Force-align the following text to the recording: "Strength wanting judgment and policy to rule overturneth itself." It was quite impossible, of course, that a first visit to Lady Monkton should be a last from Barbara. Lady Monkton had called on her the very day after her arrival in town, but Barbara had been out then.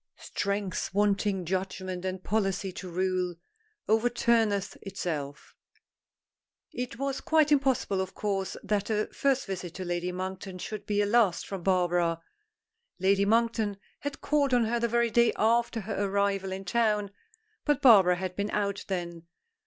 "Strength 0.17 0.95
wanting 0.95 1.45
judgment 1.45 2.05
and 2.05 2.23
policy 2.23 2.71
to 2.71 2.89
rule 2.89 3.35
overturneth 3.87 4.75
itself." 4.81 5.53
It 6.71 6.97
was 6.97 7.21
quite 7.21 7.51
impossible, 7.51 8.01
of 8.01 8.15
course, 8.15 8.57
that 8.63 8.89
a 8.89 9.09
first 9.13 9.45
visit 9.45 9.75
to 9.75 9.85
Lady 9.85 10.11
Monkton 10.11 10.57
should 10.57 10.87
be 10.87 11.03
a 11.03 11.05
last 11.05 11.45
from 11.45 11.61
Barbara. 11.61 12.19
Lady 12.97 13.25
Monkton 13.25 13.77
had 13.99 14.21
called 14.21 14.55
on 14.55 14.65
her 14.65 14.79
the 14.79 14.87
very 14.87 15.11
day 15.11 15.33
after 15.37 15.81
her 15.81 16.03
arrival 16.03 16.51
in 16.51 16.65
town, 16.65 17.11
but 17.63 17.79
Barbara 17.79 18.15
had 18.15 18.35
been 18.35 18.49
out 18.49 18.83
then. 18.87 19.27